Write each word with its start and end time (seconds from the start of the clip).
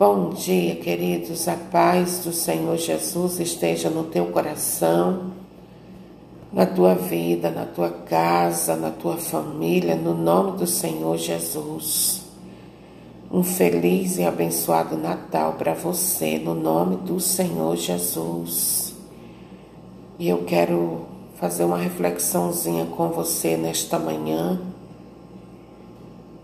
Bom 0.00 0.30
dia, 0.30 0.76
queridos. 0.76 1.46
A 1.46 1.54
paz 1.54 2.24
do 2.24 2.32
Senhor 2.32 2.78
Jesus 2.78 3.38
esteja 3.38 3.90
no 3.90 4.04
teu 4.04 4.28
coração, 4.28 5.32
na 6.50 6.64
tua 6.64 6.94
vida, 6.94 7.50
na 7.50 7.66
tua 7.66 7.90
casa, 7.90 8.76
na 8.76 8.90
tua 8.90 9.18
família, 9.18 9.94
no 9.94 10.14
nome 10.14 10.56
do 10.56 10.66
Senhor 10.66 11.18
Jesus. 11.18 12.22
Um 13.30 13.42
feliz 13.42 14.16
e 14.16 14.24
abençoado 14.24 14.96
Natal 14.96 15.56
para 15.58 15.74
você, 15.74 16.38
no 16.38 16.54
nome 16.54 16.96
do 16.96 17.20
Senhor 17.20 17.76
Jesus. 17.76 18.94
E 20.18 20.30
eu 20.30 20.44
quero 20.44 21.04
fazer 21.34 21.64
uma 21.64 21.76
reflexãozinha 21.76 22.86
com 22.86 23.10
você 23.10 23.54
nesta 23.54 23.98
manhã. 23.98 24.62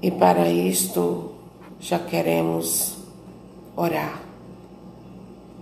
E 0.02 0.10
para 0.10 0.46
isto 0.46 1.30
já 1.80 1.98
queremos 1.98 2.95
orar, 3.76 4.22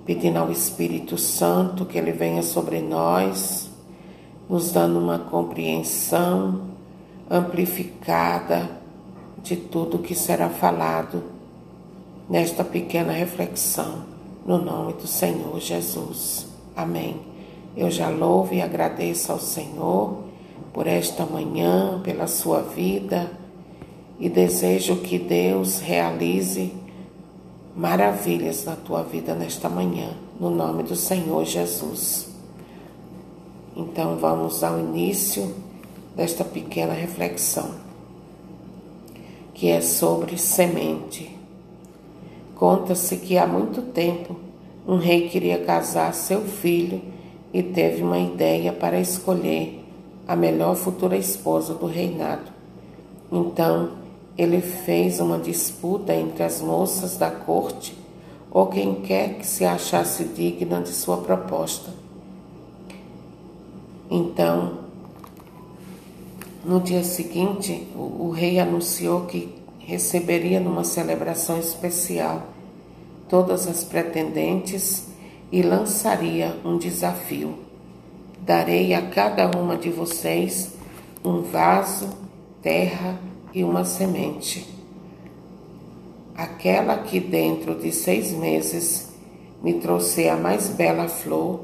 pedindo 0.06 0.38
ao 0.38 0.52
Espírito 0.52 1.18
Santo 1.18 1.84
que 1.84 1.98
ele 1.98 2.12
venha 2.12 2.42
sobre 2.42 2.80
nós, 2.80 3.68
nos 4.48 4.70
dando 4.70 5.00
uma 5.00 5.18
compreensão 5.18 6.62
amplificada 7.28 8.70
de 9.42 9.56
tudo 9.56 9.98
que 9.98 10.14
será 10.14 10.48
falado 10.48 11.24
nesta 12.30 12.62
pequena 12.62 13.12
reflexão, 13.12 14.04
no 14.46 14.58
nome 14.58 14.92
do 14.92 15.06
Senhor 15.06 15.58
Jesus. 15.58 16.46
Amém. 16.76 17.20
Eu 17.76 17.90
já 17.90 18.08
louvo 18.08 18.54
e 18.54 18.62
agradeço 18.62 19.32
ao 19.32 19.40
Senhor 19.40 20.22
por 20.72 20.86
esta 20.86 21.26
manhã, 21.26 22.00
pela 22.02 22.26
sua 22.26 22.60
vida 22.60 23.30
e 24.18 24.28
desejo 24.28 24.96
que 24.96 25.18
Deus 25.18 25.80
realize 25.80 26.83
maravilhas 27.76 28.64
na 28.64 28.76
tua 28.76 29.02
vida 29.02 29.34
nesta 29.34 29.68
manhã, 29.68 30.10
no 30.38 30.50
nome 30.50 30.84
do 30.84 30.94
Senhor 30.94 31.44
Jesus. 31.44 32.28
Então 33.76 34.16
vamos 34.16 34.62
ao 34.62 34.78
início 34.78 35.52
desta 36.14 36.44
pequena 36.44 36.92
reflexão, 36.92 37.70
que 39.52 39.68
é 39.68 39.80
sobre 39.80 40.38
semente. 40.38 41.36
Conta-se 42.54 43.16
que 43.16 43.36
há 43.36 43.46
muito 43.46 43.82
tempo 43.82 44.36
um 44.86 44.96
rei 44.96 45.28
queria 45.28 45.64
casar 45.64 46.14
seu 46.14 46.42
filho 46.42 47.02
e 47.52 47.62
teve 47.62 48.02
uma 48.02 48.18
ideia 48.18 48.72
para 48.72 49.00
escolher 49.00 49.84
a 50.26 50.36
melhor 50.36 50.76
futura 50.76 51.16
esposa 51.16 51.74
do 51.74 51.86
reinado. 51.86 52.52
Então, 53.32 54.03
ele 54.36 54.60
fez 54.60 55.20
uma 55.20 55.38
disputa 55.38 56.14
entre 56.14 56.42
as 56.42 56.60
moças 56.60 57.16
da 57.16 57.30
corte 57.30 57.96
ou 58.50 58.66
quem 58.66 58.96
quer 58.96 59.34
que 59.34 59.46
se 59.46 59.64
achasse 59.64 60.24
digna 60.24 60.80
de 60.80 60.90
sua 60.90 61.18
proposta. 61.18 61.90
Então, 64.10 64.78
no 66.64 66.80
dia 66.80 67.02
seguinte, 67.04 67.88
o, 67.94 68.26
o 68.26 68.30
rei 68.30 68.58
anunciou 68.58 69.22
que 69.26 69.54
receberia 69.78 70.60
numa 70.60 70.84
celebração 70.84 71.58
especial 71.58 72.42
todas 73.28 73.66
as 73.66 73.84
pretendentes 73.84 75.08
e 75.50 75.62
lançaria 75.62 76.56
um 76.64 76.78
desafio. 76.78 77.58
Darei 78.40 78.94
a 78.94 79.02
cada 79.08 79.50
uma 79.58 79.76
de 79.76 79.90
vocês 79.90 80.72
um 81.24 81.42
vaso, 81.42 82.10
terra 82.62 83.18
e 83.54 83.62
uma 83.62 83.84
semente. 83.84 84.66
Aquela 86.36 86.98
que 86.98 87.20
dentro 87.20 87.76
de 87.76 87.92
seis 87.92 88.32
meses 88.32 89.12
me 89.62 89.74
trouxer 89.74 90.32
a 90.32 90.36
mais 90.36 90.68
bela 90.68 91.08
flor 91.08 91.60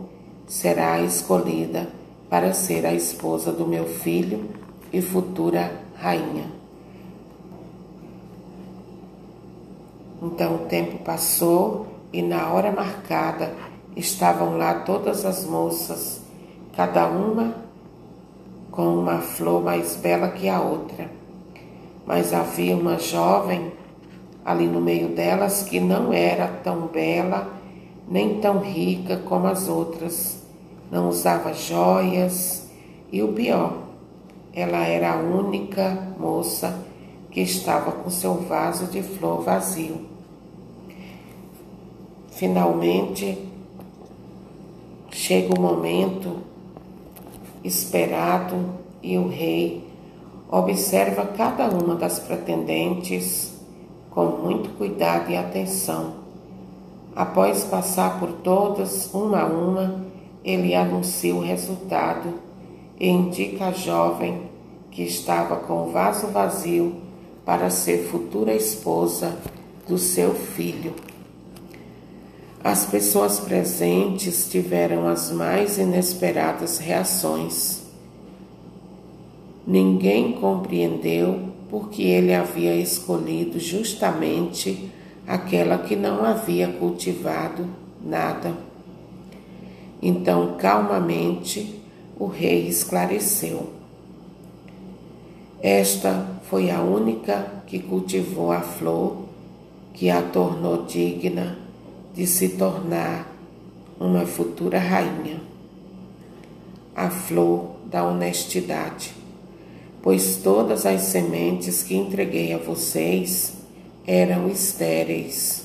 será 0.47 1.01
escolhida 1.01 1.89
para 2.31 2.55
ser 2.55 2.87
a 2.87 2.95
esposa 2.95 3.51
do 3.51 3.67
meu 3.67 3.87
filho 3.87 4.49
e 4.93 5.03
futura 5.03 5.73
rainha. 5.97 6.47
Então 10.23 10.55
o 10.55 10.59
tempo 10.67 10.99
passou 10.99 11.87
e 12.13 12.23
na 12.23 12.53
hora 12.53 12.71
marcada 12.71 13.53
estavam 13.97 14.57
lá 14.57 14.75
todas 14.81 15.25
as 15.25 15.45
moças, 15.45 16.21
cada 16.77 17.09
uma 17.09 17.57
com 18.71 18.95
uma 18.99 19.19
flor 19.19 19.65
mais 19.65 19.97
bela 19.97 20.29
que 20.29 20.49
a 20.49 20.61
outra 20.61 21.20
mas 22.11 22.35
havia 22.35 22.77
uma 22.77 22.99
jovem 22.99 23.71
ali 24.45 24.67
no 24.67 24.81
meio 24.81 25.11
delas 25.11 25.63
que 25.63 25.79
não 25.79 26.13
era 26.13 26.49
tão 26.49 26.89
bela 26.89 27.49
nem 28.09 28.41
tão 28.41 28.59
rica 28.59 29.19
como 29.19 29.47
as 29.47 29.69
outras, 29.69 30.43
não 30.91 31.09
usava 31.09 31.53
joias 31.53 32.69
e 33.13 33.23
o 33.23 33.29
pior, 33.29 33.75
ela 34.53 34.79
era 34.79 35.13
a 35.13 35.17
única 35.19 36.09
moça 36.19 36.85
que 37.31 37.43
estava 37.43 37.93
com 37.93 38.11
seu 38.11 38.35
vaso 38.35 38.87
de 38.87 39.05
flor 39.05 39.43
vazio. 39.43 40.05
Finalmente, 42.33 43.39
chega 45.13 45.55
o 45.57 45.61
momento 45.61 46.39
esperado 47.63 48.57
e 49.01 49.17
o 49.17 49.29
rei 49.29 49.90
Observa 50.53 51.27
cada 51.27 51.69
uma 51.69 51.95
das 51.95 52.19
pretendentes 52.19 53.53
com 54.11 54.27
muito 54.27 54.77
cuidado 54.77 55.31
e 55.31 55.37
atenção. 55.37 56.15
Após 57.15 57.63
passar 57.63 58.19
por 58.19 58.33
todas, 58.33 59.15
uma 59.15 59.43
a 59.43 59.47
uma, 59.47 60.05
ele 60.45 60.75
anuncia 60.75 61.33
o 61.35 61.41
resultado 61.41 62.35
e 62.99 63.09
indica 63.09 63.67
a 63.67 63.71
jovem 63.71 64.43
que 64.91 65.03
estava 65.03 65.55
com 65.55 65.85
o 65.85 65.93
vaso 65.93 66.27
vazio 66.27 66.97
para 67.45 67.71
ser 67.71 68.09
futura 68.09 68.53
esposa 68.53 69.37
do 69.87 69.99
seu 69.99 70.35
filho. 70.35 70.95
As 72.63 72.85
pessoas 72.87 73.39
presentes 73.39 74.49
tiveram 74.51 75.07
as 75.07 75.31
mais 75.31 75.79
inesperadas 75.79 76.79
reações. 76.79 77.80
Ninguém 79.71 80.33
compreendeu 80.33 81.53
porque 81.71 82.03
ele 82.03 82.35
havia 82.35 82.75
escolhido 82.75 83.61
justamente 83.61 84.91
aquela 85.25 85.79
que 85.79 85.95
não 85.95 86.25
havia 86.25 86.67
cultivado 86.67 87.69
nada. 88.05 88.53
Então, 90.03 90.57
calmamente, 90.59 91.81
o 92.19 92.27
rei 92.27 92.67
esclareceu. 92.67 93.71
Esta 95.63 96.27
foi 96.51 96.69
a 96.69 96.83
única 96.83 97.63
que 97.69 97.79
cultivou 97.79 98.51
a 98.51 98.63
flor 98.63 99.19
que 99.95 100.11
a 100.11 100.21
tornou 100.21 100.85
digna 100.85 101.57
de 102.13 102.27
se 102.27 102.49
tornar 102.57 103.33
uma 104.01 104.27
futura 104.27 104.81
rainha. 104.81 105.41
A 106.93 107.09
flor 107.09 107.77
da 107.89 108.03
honestidade 108.03 109.20
pois 110.03 110.37
todas 110.37 110.87
as 110.87 111.03
sementes 111.03 111.83
que 111.83 111.95
entreguei 111.95 112.53
a 112.53 112.59
vocês 112.59 113.55
eram 114.07 114.49
estéreis. 114.49 115.65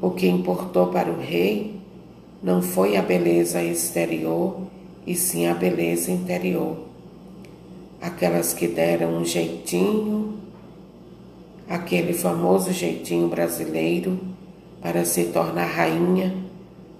O 0.00 0.10
que 0.10 0.26
importou 0.26 0.88
para 0.88 1.10
o 1.10 1.18
rei 1.18 1.76
não 2.42 2.60
foi 2.60 2.96
a 2.96 3.02
beleza 3.02 3.62
exterior, 3.62 4.66
e 5.06 5.14
sim 5.14 5.46
a 5.46 5.54
beleza 5.54 6.10
interior. 6.10 6.76
Aquelas 8.00 8.52
que 8.52 8.66
deram 8.66 9.18
um 9.18 9.24
jeitinho, 9.24 10.34
aquele 11.68 12.12
famoso 12.12 12.72
jeitinho 12.72 13.28
brasileiro 13.28 14.18
para 14.82 15.04
se 15.04 15.24
tornar 15.26 15.66
rainha, 15.66 16.36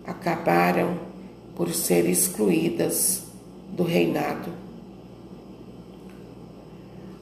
acabaram 0.07 0.99
por 1.57 1.73
ser 1.75 2.09
excluídas 2.09 3.25
do 3.73 3.83
reinado. 3.83 4.66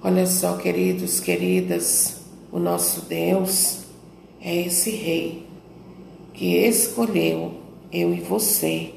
Olha 0.06 0.26
só, 0.26 0.58
queridos, 0.58 1.18
queridas, 1.18 2.16
o 2.52 2.58
nosso 2.58 3.06
Deus 3.06 3.84
é 4.38 4.54
esse 4.54 4.90
Rei 4.90 5.46
que 6.34 6.56
escolheu 6.58 7.54
eu 7.90 8.12
e 8.12 8.20
você 8.20 8.92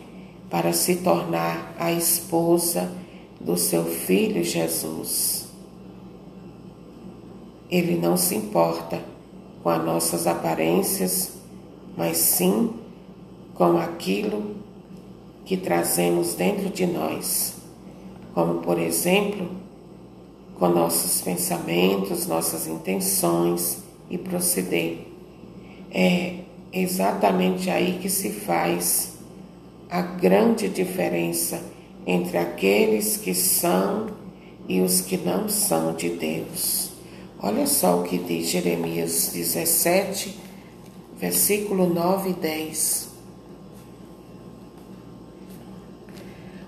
para 0.49 0.73
se 0.73 0.97
tornar 0.97 1.73
a 1.79 1.93
esposa 1.93 2.91
do 3.39 3.55
seu 3.55 3.85
filho 3.85 4.43
Jesus. 4.43 5.47
Ele 7.71 7.95
não 7.95 8.17
se 8.17 8.35
importa 8.35 9.01
com 9.63 9.69
as 9.69 9.81
nossas 9.85 10.27
aparências, 10.27 11.37
mas 11.95 12.17
sim 12.17 12.73
com 13.53 13.77
aquilo 13.77 14.57
que 15.45 15.55
trazemos 15.55 16.33
dentro 16.33 16.69
de 16.69 16.85
nós, 16.85 17.55
como 18.33 18.55
por 18.55 18.77
exemplo, 18.77 19.66
com 20.57 20.69
nossos 20.69 21.21
pensamentos, 21.21 22.25
nossas 22.25 22.67
intenções 22.67 23.79
e 24.09 24.17
proceder. 24.17 25.07
É 25.91 26.39
exatamente 26.73 27.69
aí 27.69 27.99
que 28.01 28.09
se 28.09 28.31
faz 28.31 29.13
a 29.89 30.01
grande 30.01 30.67
diferença 30.67 31.61
entre 32.05 32.37
aqueles 32.37 33.17
que 33.17 33.33
são 33.33 34.07
e 34.67 34.81
os 34.81 35.01
que 35.01 35.17
não 35.17 35.47
são 35.47 35.93
de 35.93 36.09
Deus. 36.09 36.91
Olha 37.39 37.67
só 37.67 37.99
o 37.99 38.03
que 38.03 38.17
diz 38.17 38.49
Jeremias 38.49 39.31
17, 39.33 40.37
versículo 41.17 41.87
9 41.87 42.31
e 42.31 42.33
10. 42.33 43.07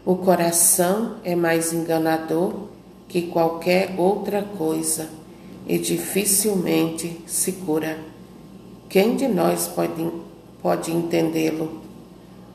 O 0.06 0.16
coração 0.16 1.18
é 1.24 1.36
mais 1.36 1.74
enganador 1.74 2.70
que 3.10 3.24
qualquer 3.24 3.96
outra 3.98 4.44
coisa 4.44 5.10
e 5.68 5.78
dificilmente 5.78 7.22
se 7.28 7.52
cura. 7.52 8.00
Quem 8.88 9.16
de 9.16 9.28
nós 9.28 9.68
pode, 9.68 10.10
pode 10.62 10.92
entendê-lo? 10.92 11.82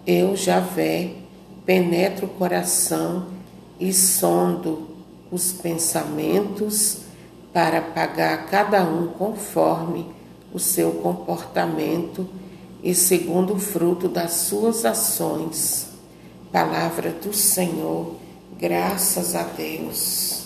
Eu, 0.07 0.37
Javé, 0.37 1.11
penetro 1.67 2.27
o 2.27 2.31
coração 2.31 3.27
e 3.79 3.93
sondo 3.93 4.89
os 5.31 5.53
pensamentos 5.53 6.99
para 7.53 7.81
pagar 7.81 8.47
cada 8.47 8.85
um 8.85 9.09
conforme 9.09 10.07
o 10.53 10.59
seu 10.59 10.93
comportamento 10.93 12.29
e 12.83 12.95
segundo 12.95 13.55
o 13.55 13.59
fruto 13.59 14.09
das 14.09 14.33
suas 14.33 14.85
ações. 14.85 15.89
Palavra 16.53 17.11
do 17.11 17.33
Senhor, 17.33 18.15
graças 18.59 19.35
a 19.35 19.43
Deus. 19.43 20.44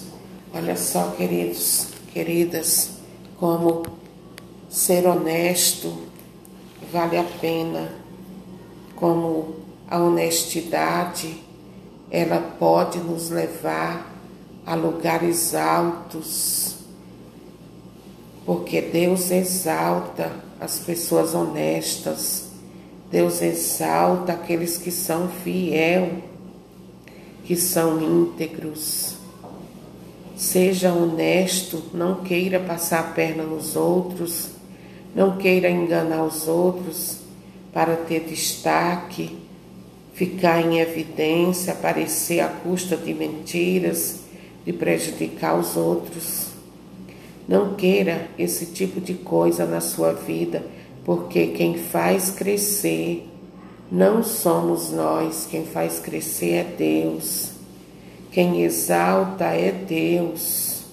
Olha 0.54 0.76
só, 0.76 1.10
queridos, 1.10 1.88
queridas, 2.10 2.92
como 3.38 3.82
ser 4.70 5.06
honesto 5.06 5.94
vale 6.90 7.18
a 7.18 7.24
pena, 7.24 7.92
como 8.96 9.56
a 9.86 9.98
honestidade 9.98 11.42
ela 12.10 12.40
pode 12.58 12.98
nos 12.98 13.28
levar 13.28 14.10
a 14.64 14.74
lugares 14.74 15.54
altos, 15.54 16.76
porque 18.46 18.80
Deus 18.80 19.30
exalta 19.30 20.32
as 20.58 20.78
pessoas 20.78 21.34
honestas, 21.34 22.48
Deus 23.10 23.42
exalta 23.42 24.32
aqueles 24.32 24.78
que 24.78 24.90
são 24.90 25.28
fiel, 25.28 26.22
que 27.44 27.54
são 27.54 28.00
íntegros. 28.00 29.17
Seja 30.38 30.92
honesto, 30.92 31.82
não 31.92 32.22
queira 32.22 32.60
passar 32.60 33.00
a 33.00 33.12
perna 33.12 33.42
nos 33.42 33.74
outros, 33.74 34.50
não 35.12 35.36
queira 35.36 35.68
enganar 35.68 36.22
os 36.22 36.46
outros 36.46 37.18
para 37.72 37.96
ter 37.96 38.20
destaque, 38.20 39.36
ficar 40.14 40.60
em 40.60 40.78
evidência, 40.78 41.72
aparecer 41.72 42.38
à 42.38 42.46
custa 42.46 42.96
de 42.96 43.12
mentiras 43.12 44.20
de 44.64 44.72
prejudicar 44.72 45.58
os 45.58 45.76
outros. 45.76 46.52
Não 47.48 47.74
queira 47.74 48.28
esse 48.38 48.66
tipo 48.66 49.00
de 49.00 49.14
coisa 49.14 49.66
na 49.66 49.80
sua 49.80 50.12
vida, 50.12 50.64
porque 51.04 51.48
quem 51.48 51.76
faz 51.76 52.30
crescer 52.30 53.28
não 53.90 54.22
somos 54.22 54.92
nós, 54.92 55.48
quem 55.50 55.64
faz 55.64 55.98
crescer 55.98 56.52
é 56.52 56.64
Deus. 56.64 57.47
Quem 58.38 58.62
exalta 58.62 59.46
é 59.46 59.72
Deus. 59.72 60.84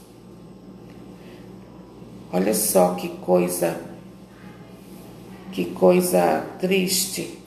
Olha 2.33 2.55
só 2.55 2.95
que 2.95 3.07
coisa 3.07 3.79
que 5.51 5.65
coisa 5.65 6.43
triste 6.59 7.37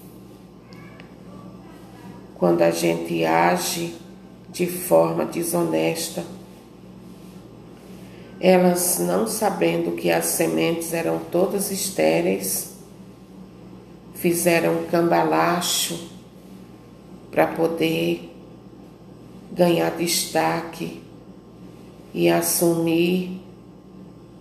quando 2.36 2.62
a 2.62 2.70
gente 2.70 3.24
age 3.24 3.96
de 4.50 4.68
forma 4.68 5.24
desonesta. 5.24 6.24
Elas, 8.38 9.00
não 9.00 9.26
sabendo 9.26 9.96
que 9.96 10.12
as 10.12 10.26
sementes 10.26 10.94
eram 10.94 11.18
todas 11.18 11.72
estéreis, 11.72 12.76
fizeram 14.14 14.78
um 14.78 14.86
cambalacho 14.86 16.08
para 17.32 17.48
poder 17.48 18.38
ganhar 19.52 19.90
destaque 19.96 21.02
e 22.12 22.28
assumir 22.28 23.40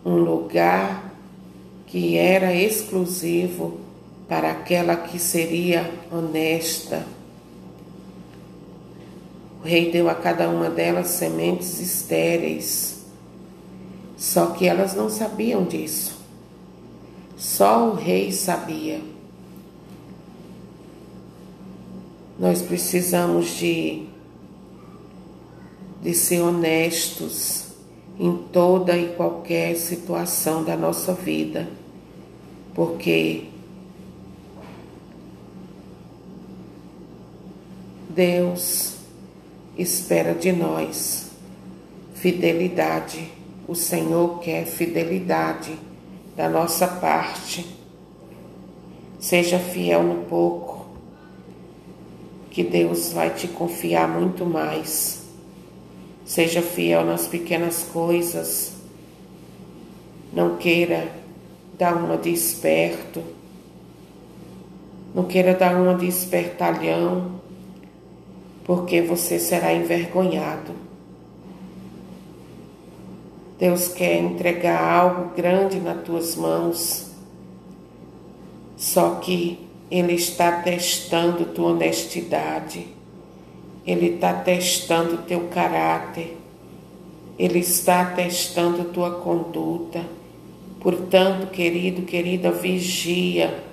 um 0.05 0.15
lugar 0.15 1.13
que 1.85 2.17
era 2.17 2.53
exclusivo 2.53 3.79
para 4.27 4.51
aquela 4.51 4.95
que 4.95 5.19
seria 5.19 5.89
honesta 6.11 7.05
o 9.61 9.67
rei 9.67 9.91
deu 9.91 10.09
a 10.09 10.15
cada 10.15 10.49
uma 10.49 10.69
delas 10.69 11.07
sementes 11.07 11.79
estéreis. 11.79 13.01
Só 14.15 14.47
que 14.47 14.67
elas 14.67 14.95
não 14.95 15.09
sabiam 15.09 15.63
disso. 15.65 16.17
Só 17.35 17.89
o 17.89 17.93
rei 17.93 18.31
sabia. 18.31 19.01
Nós 22.39 22.61
precisamos 22.61 23.57
de, 23.57 24.05
de 26.07 26.13
ser 26.13 26.39
honestos 26.39 27.65
em 28.17 28.33
toda 28.53 28.97
e 28.97 29.09
qualquer 29.09 29.75
situação 29.75 30.63
da 30.63 30.77
nossa 30.77 31.13
vida, 31.13 31.67
porque 32.73 33.43
Deus 38.09 38.93
espera 39.77 40.33
de 40.33 40.53
nós 40.53 41.29
fidelidade. 42.15 43.29
O 43.67 43.75
Senhor 43.75 44.39
quer 44.39 44.65
fidelidade 44.65 45.77
da 46.37 46.47
nossa 46.47 46.87
parte. 46.87 47.67
Seja 49.19 49.59
fiel 49.59 50.03
no 50.03 50.23
pouco, 50.23 50.87
que 52.49 52.63
Deus 52.63 53.11
vai 53.11 53.29
te 53.33 53.49
confiar 53.49 54.07
muito 54.07 54.45
mais. 54.45 55.26
Seja 56.27 56.61
fiel 56.61 57.03
nas 57.03 57.25
pequenas 57.25 57.81
coisas. 57.83 58.73
Não 60.31 60.57
queira 60.57 61.11
dar 61.79 61.95
uma 61.95 62.17
de 62.17 62.29
esperto. 62.29 63.23
Não 65.15 65.23
queira 65.23 65.55
dar 65.55 65.75
uma 65.75 65.95
de 65.95 66.05
espertalhão 66.05 67.39
porque 68.65 69.01
você 69.01 69.39
será 69.39 69.73
envergonhado. 69.73 70.73
Deus 73.57 73.87
quer 73.87 74.19
entregar 74.19 74.79
algo 74.79 75.33
grande 75.33 75.79
nas 75.79 76.03
tuas 76.03 76.35
mãos, 76.35 77.09
só 78.75 79.15
que 79.15 79.65
Ele 79.89 80.13
está 80.13 80.61
testando 80.61 81.45
tua 81.45 81.71
honestidade, 81.71 82.87
Ele 83.87 84.15
está 84.15 84.33
testando 84.33 85.19
teu 85.19 85.47
caráter, 85.47 86.37
Ele 87.39 87.59
está 87.59 88.03
testando 88.03 88.83
tua 88.91 89.21
conduta. 89.21 90.01
Portanto, 90.81 91.47
querido, 91.47 92.01
querida, 92.01 92.51
vigia, 92.51 93.63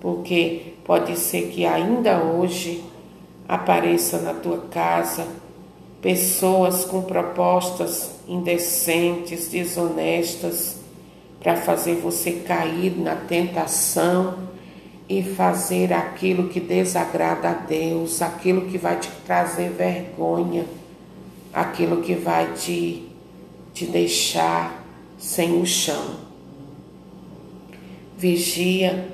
porque 0.00 0.74
pode 0.84 1.18
ser 1.18 1.48
que 1.48 1.66
ainda 1.66 2.22
hoje 2.22 2.84
apareça 3.48 4.18
na 4.18 4.32
tua 4.32 4.58
casa 4.70 5.26
pessoas 6.00 6.84
com 6.84 7.02
propostas 7.02 8.12
indecentes, 8.28 9.48
desonestas, 9.48 10.76
para 11.40 11.56
fazer 11.56 11.96
você 11.96 12.32
cair 12.32 12.96
na 12.96 13.16
tentação 13.16 14.47
e 15.08 15.22
fazer 15.22 15.92
aquilo 15.92 16.48
que 16.48 16.60
desagrada 16.60 17.50
a 17.50 17.54
Deus, 17.54 18.20
aquilo 18.20 18.62
que 18.62 18.76
vai 18.76 18.98
te 18.98 19.10
trazer 19.24 19.70
vergonha, 19.70 20.66
aquilo 21.52 22.02
que 22.02 22.14
vai 22.14 22.52
te, 22.52 23.08
te 23.72 23.86
deixar 23.86 24.84
sem 25.18 25.60
o 25.60 25.66
chão. 25.66 26.16
Vigia, 28.16 29.08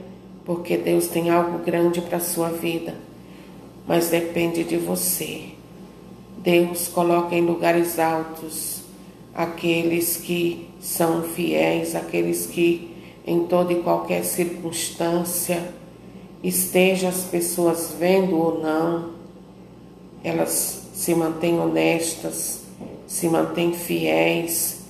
porque 0.45 0.77
Deus 0.77 1.07
tem 1.09 1.31
algo 1.31 1.59
grande 1.59 2.01
para 2.01 2.17
a 2.17 2.21
sua 2.21 2.49
vida 2.49 2.95
mas 3.87 4.09
depende 4.09 4.65
de 4.65 4.77
você. 4.77 5.43
Deus 6.39 6.89
coloca 6.89 7.35
em 7.35 7.43
lugares 7.43 7.99
altos 7.99 8.83
aqueles 9.35 10.17
que 10.17 10.69
são 10.81 11.23
fiéis, 11.23 11.95
aqueles 11.95 12.47
que 12.47 12.91
em 13.27 13.47
toda 13.47 13.73
e 13.73 13.83
qualquer 13.83 14.25
circunstância, 14.25 15.73
esteja 16.45 17.09
as 17.09 17.23
pessoas 17.25 17.97
vendo 17.99 18.37
ou 18.37 18.61
não, 18.61 19.11
elas 20.23 20.83
se 20.93 21.15
mantêm 21.15 21.59
honestas, 21.59 22.61
se 23.07 23.29
mantêm 23.29 23.73
fiéis, 23.73 24.83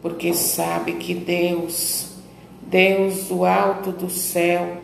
porque 0.00 0.32
sabe 0.32 0.94
que 0.94 1.14
Deus, 1.14 2.10
Deus, 2.62 3.24
do 3.24 3.44
alto 3.44 3.90
do 3.90 4.08
céu, 4.08 4.78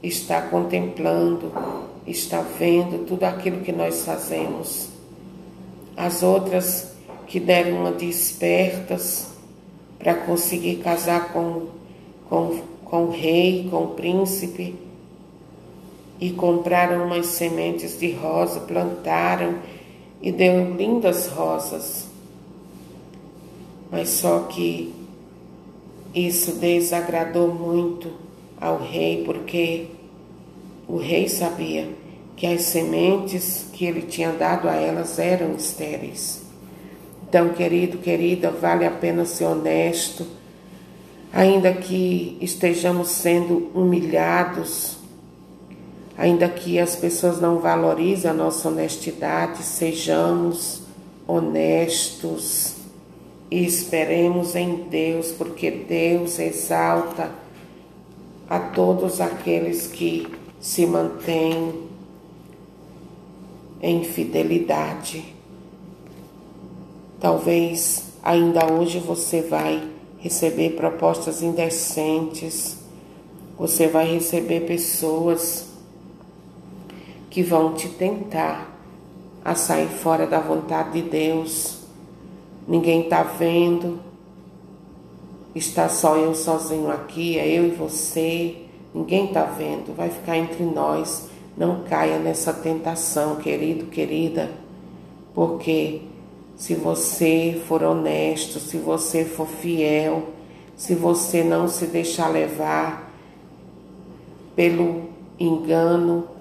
está 0.00 0.42
contemplando, 0.42 1.52
está 2.06 2.40
vendo 2.40 3.04
tudo 3.04 3.24
aquilo 3.24 3.60
que 3.60 3.72
nós 3.72 4.04
fazemos. 4.04 4.88
As 5.96 6.22
outras 6.22 6.92
que 7.26 7.40
deram 7.40 7.80
uma 7.80 7.92
despertas 7.92 9.28
para 9.98 10.14
conseguir 10.14 10.76
casar 10.76 11.32
com, 11.32 11.66
com, 12.28 12.60
com 12.84 13.04
o 13.04 13.10
rei, 13.10 13.68
com 13.70 13.84
o 13.84 13.88
príncipe, 13.88 14.74
e 16.22 16.30
compraram 16.30 17.04
umas 17.04 17.26
sementes 17.26 17.98
de 17.98 18.12
rosa, 18.12 18.60
plantaram 18.60 19.56
e 20.22 20.30
deu 20.30 20.72
lindas 20.72 21.26
rosas. 21.26 22.06
Mas 23.90 24.08
só 24.08 24.44
que 24.44 24.94
isso 26.14 26.52
desagradou 26.52 27.52
muito 27.52 28.12
ao 28.60 28.78
rei, 28.78 29.24
porque 29.24 29.86
o 30.86 30.96
rei 30.96 31.28
sabia 31.28 31.88
que 32.36 32.46
as 32.46 32.62
sementes 32.62 33.66
que 33.72 33.84
ele 33.84 34.02
tinha 34.02 34.30
dado 34.30 34.68
a 34.68 34.76
elas 34.76 35.18
eram 35.18 35.56
estéreis. 35.56 36.40
Então, 37.28 37.48
querido, 37.48 37.98
querida, 37.98 38.48
vale 38.48 38.86
a 38.86 38.92
pena 38.92 39.24
ser 39.24 39.46
honesto, 39.46 40.24
ainda 41.32 41.72
que 41.72 42.38
estejamos 42.40 43.08
sendo 43.08 43.72
humilhados, 43.74 45.01
ainda 46.16 46.48
que 46.48 46.78
as 46.78 46.96
pessoas 46.96 47.40
não 47.40 47.58
valorizem 47.58 48.30
a 48.30 48.34
nossa 48.34 48.68
honestidade, 48.68 49.62
sejamos 49.62 50.82
honestos 51.26 52.74
e 53.50 53.64
esperemos 53.64 54.54
em 54.54 54.84
Deus, 54.88 55.32
porque 55.32 55.70
Deus 55.70 56.38
exalta 56.38 57.30
a 58.48 58.58
todos 58.58 59.20
aqueles 59.20 59.86
que 59.86 60.26
se 60.60 60.86
mantêm 60.86 61.72
em 63.82 64.04
fidelidade. 64.04 65.24
Talvez 67.20 68.04
ainda 68.22 68.72
hoje 68.72 68.98
você 68.98 69.42
vai 69.42 69.88
receber 70.18 70.70
propostas 70.76 71.42
indecentes, 71.42 72.76
você 73.58 73.88
vai 73.88 74.12
receber 74.12 74.60
pessoas 74.60 75.71
que 77.32 77.42
vão 77.42 77.72
te 77.72 77.88
tentar 77.88 78.70
a 79.42 79.54
sair 79.54 79.88
fora 79.88 80.26
da 80.26 80.38
vontade 80.38 81.00
de 81.00 81.08
Deus. 81.08 81.78
Ninguém 82.68 83.04
está 83.04 83.22
vendo, 83.22 83.98
está 85.54 85.88
só 85.88 86.14
eu 86.16 86.34
sozinho 86.34 86.90
aqui, 86.90 87.38
é 87.38 87.48
eu 87.48 87.66
e 87.66 87.70
você, 87.70 88.56
ninguém 88.94 89.28
está 89.28 89.44
vendo, 89.44 89.96
vai 89.96 90.10
ficar 90.10 90.36
entre 90.36 90.62
nós. 90.62 91.30
Não 91.56 91.82
caia 91.84 92.18
nessa 92.18 92.52
tentação, 92.52 93.36
querido, 93.36 93.86
querida, 93.86 94.50
porque 95.34 96.02
se 96.54 96.74
você 96.74 97.62
for 97.66 97.82
honesto, 97.82 98.60
se 98.60 98.76
você 98.76 99.24
for 99.24 99.46
fiel, 99.46 100.28
se 100.76 100.94
você 100.94 101.42
não 101.42 101.66
se 101.66 101.86
deixar 101.86 102.28
levar 102.28 103.10
pelo 104.54 105.04
engano, 105.38 106.31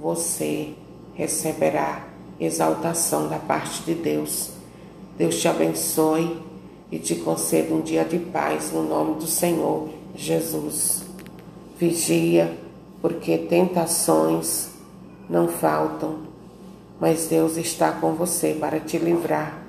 você 0.00 0.74
receberá 1.14 2.06
exaltação 2.38 3.28
da 3.28 3.38
parte 3.38 3.82
de 3.82 3.94
Deus. 3.94 4.50
Deus 5.16 5.40
te 5.40 5.48
abençoe 5.48 6.40
e 6.90 6.98
te 6.98 7.16
conceda 7.16 7.74
um 7.74 7.80
dia 7.80 8.04
de 8.04 8.18
paz 8.18 8.72
no 8.72 8.82
nome 8.82 9.14
do 9.14 9.26
Senhor 9.26 9.88
Jesus. 10.14 11.04
Vigia 11.78 12.56
porque 13.00 13.36
tentações 13.36 14.70
não 15.28 15.48
faltam, 15.48 16.20
mas 17.00 17.26
Deus 17.26 17.56
está 17.56 17.92
com 17.92 18.14
você 18.14 18.56
para 18.58 18.80
te 18.80 18.98
livrar. 18.98 19.62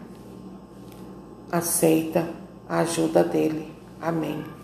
Aceita 1.51 2.29
a 2.67 2.79
ajuda 2.79 3.24
dele. 3.24 3.72
Amém. 4.01 4.55